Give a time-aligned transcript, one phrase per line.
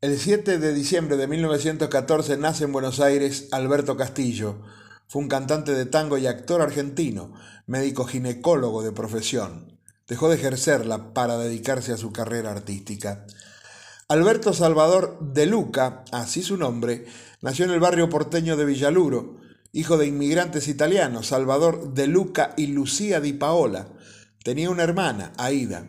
[0.00, 4.60] El 7 de diciembre de 1914 nace en Buenos Aires Alberto Castillo.
[5.08, 7.34] Fue un cantante de tango y actor argentino,
[7.66, 9.76] médico ginecólogo de profesión.
[10.06, 13.26] Dejó de ejercerla para dedicarse a su carrera artística.
[14.06, 17.06] Alberto Salvador de Luca, así su nombre,
[17.42, 19.38] nació en el barrio porteño de Villaluro,
[19.72, 23.88] hijo de inmigrantes italianos, Salvador de Luca y Lucía di Paola.
[24.48, 25.86] Tenía una hermana, Aida.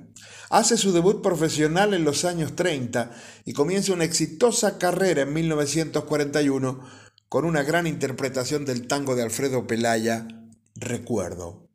[0.49, 3.09] Hace su debut profesional en los años 30
[3.45, 6.83] y comienza una exitosa carrera en 1941
[7.29, 10.27] con una gran interpretación del tango de Alfredo Pelaya,
[10.75, 11.69] Recuerdo.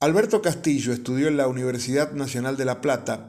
[0.00, 3.28] Alberto Castillo estudió en la Universidad Nacional de La Plata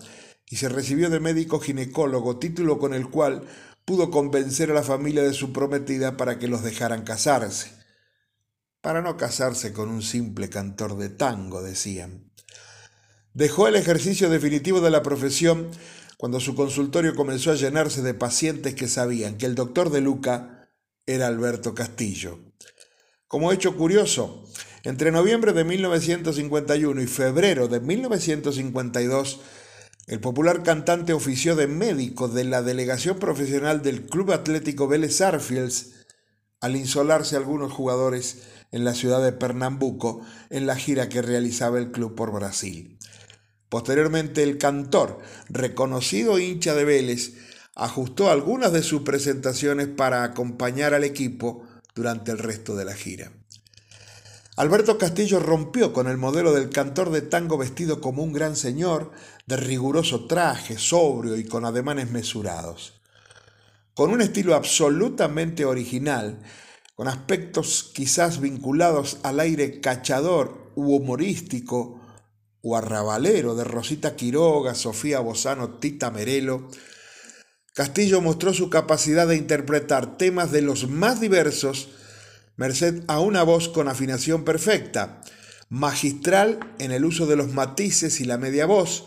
[0.50, 3.44] y se recibió de médico ginecólogo, título con el cual
[3.86, 7.80] pudo convencer a la familia de su prometida para que los dejaran casarse.
[8.82, 12.31] Para no casarse con un simple cantor de tango, decían.
[13.34, 15.70] Dejó el ejercicio definitivo de la profesión
[16.18, 20.70] cuando su consultorio comenzó a llenarse de pacientes que sabían que el doctor de Luca
[21.06, 22.40] era Alberto Castillo.
[23.28, 24.44] Como hecho curioso,
[24.84, 29.40] entre noviembre de 1951 y febrero de 1952,
[30.08, 36.06] el popular cantante ofició de médico de la delegación profesional del Club Atlético Vélez Arfields
[36.60, 41.92] al insolarse algunos jugadores en la ciudad de Pernambuco en la gira que realizaba el
[41.92, 42.98] club por Brasil.
[43.72, 47.36] Posteriormente el cantor, reconocido hincha de Vélez,
[47.74, 51.64] ajustó algunas de sus presentaciones para acompañar al equipo
[51.96, 53.32] durante el resto de la gira.
[54.58, 59.14] Alberto Castillo rompió con el modelo del cantor de tango vestido como un gran señor,
[59.46, 63.00] de riguroso traje, sobrio y con ademanes mesurados.
[63.94, 66.42] Con un estilo absolutamente original,
[66.94, 72.01] con aspectos quizás vinculados al aire cachador u humorístico
[72.62, 76.70] o arrabalero de Rosita Quiroga, Sofía Bozano, Tita Merelo,
[77.74, 81.90] Castillo mostró su capacidad de interpretar temas de los más diversos
[82.58, 85.22] merced a una voz con afinación perfecta,
[85.70, 89.06] magistral en el uso de los matices y la media voz,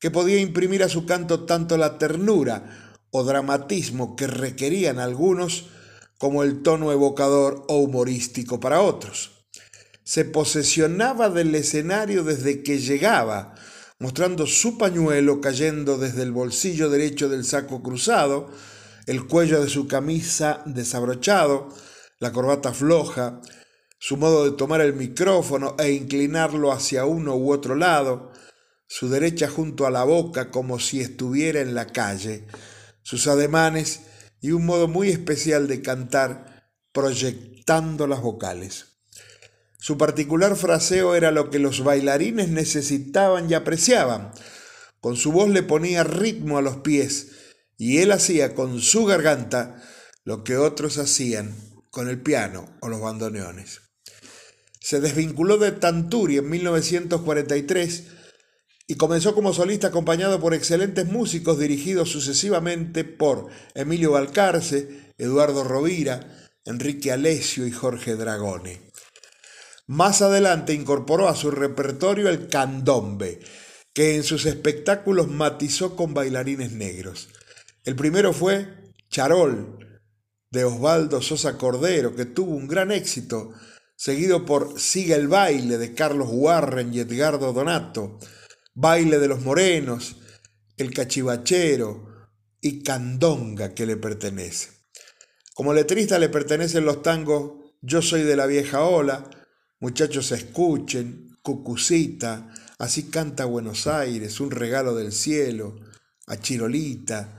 [0.00, 5.66] que podía imprimir a su canto tanto la ternura o dramatismo que requerían algunos
[6.18, 9.39] como el tono evocador o humorístico para otros.
[10.10, 13.54] Se posesionaba del escenario desde que llegaba,
[14.00, 18.50] mostrando su pañuelo cayendo desde el bolsillo derecho del saco cruzado,
[19.06, 21.68] el cuello de su camisa desabrochado,
[22.18, 23.40] la corbata floja,
[24.00, 28.32] su modo de tomar el micrófono e inclinarlo hacia uno u otro lado,
[28.88, 32.48] su derecha junto a la boca como si estuviera en la calle,
[33.02, 34.00] sus ademanes
[34.40, 38.89] y un modo muy especial de cantar proyectando las vocales.
[39.80, 44.30] Su particular fraseo era lo que los bailarines necesitaban y apreciaban.
[45.00, 47.28] Con su voz le ponía ritmo a los pies
[47.78, 49.82] y él hacía con su garganta
[50.22, 51.56] lo que otros hacían
[51.88, 53.80] con el piano o los bandoneones.
[54.80, 58.04] Se desvinculó de Tanturi en 1943
[58.86, 66.50] y comenzó como solista acompañado por excelentes músicos dirigidos sucesivamente por Emilio Balcarce, Eduardo Rovira,
[66.66, 68.89] Enrique Alesio y Jorge Dragone.
[69.90, 73.40] Más adelante incorporó a su repertorio el candombe,
[73.92, 77.28] que en sus espectáculos matizó con bailarines negros.
[77.82, 78.68] El primero fue
[79.10, 80.00] Charol,
[80.48, 83.52] de Osvaldo Sosa Cordero, que tuvo un gran éxito,
[83.96, 88.20] seguido por Siga el baile de Carlos Warren y Edgardo Donato,
[88.72, 90.18] Baile de los Morenos,
[90.76, 92.28] El Cachivachero
[92.60, 94.68] y Candonga que le pertenece.
[95.52, 99.28] Como letrista le pertenecen los tangos Yo soy de la vieja ola,
[99.80, 105.76] Muchachos escuchen, Cucucita, Así canta Buenos Aires, Un regalo del cielo,
[106.26, 107.38] A Chirolita,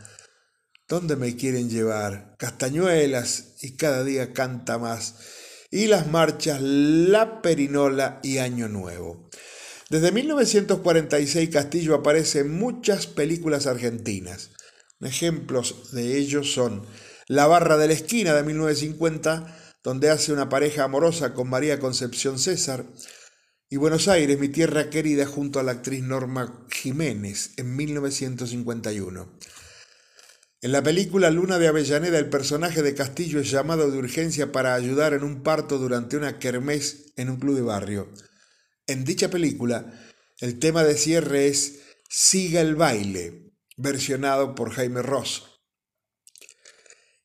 [0.91, 2.35] ¿Dónde me quieren llevar?
[2.37, 5.15] Castañuelas y cada día canta más.
[5.71, 9.29] Y las marchas La Perinola y Año Nuevo.
[9.89, 14.49] Desde 1946 Castillo aparece en muchas películas argentinas.
[14.99, 16.85] Ejemplos de ellos son
[17.27, 22.39] La Barra de la Esquina de 1950, donde hace una pareja amorosa con María Concepción
[22.39, 22.85] César,
[23.69, 29.39] y Buenos Aires, mi tierra querida, junto a la actriz Norma Jiménez en 1951.
[30.63, 34.75] En la película Luna de Avellaneda, el personaje de Castillo es llamado de urgencia para
[34.75, 38.09] ayudar en un parto durante una kermés en un club de barrio.
[38.87, 39.91] En dicha película,
[40.39, 41.79] el tema de cierre es
[42.09, 45.50] Siga el baile, versionado por Jaime Ross.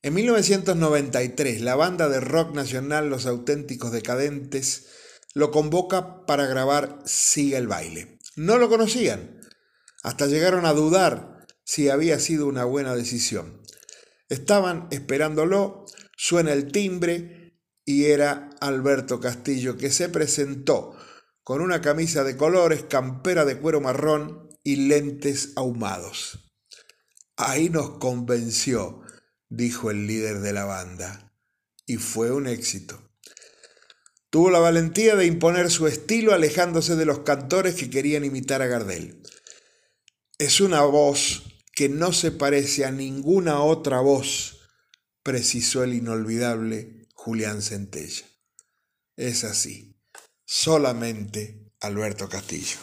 [0.07, 4.87] En 1993, la banda de rock nacional Los Auténticos Decadentes
[5.33, 8.17] lo convoca para grabar Siga el baile.
[8.37, 9.41] No lo conocían,
[10.03, 13.61] hasta llegaron a dudar si había sido una buena decisión.
[14.29, 15.83] Estaban esperándolo,
[16.15, 20.95] suena el timbre y era Alberto Castillo que se presentó
[21.43, 26.53] con una camisa de colores, campera de cuero marrón y lentes ahumados.
[27.35, 29.01] Ahí nos convenció,
[29.49, 31.33] dijo el líder de la banda,
[31.85, 33.01] y fue un éxito.
[34.29, 38.67] Tuvo la valentía de imponer su estilo alejándose de los cantores que querían imitar a
[38.67, 39.21] Gardel.
[40.37, 44.59] Es una voz que no se parece a ninguna otra voz,
[45.23, 48.25] precisó el inolvidable Julián Centella.
[49.15, 49.95] Es así,
[50.45, 52.77] solamente Alberto Castillo.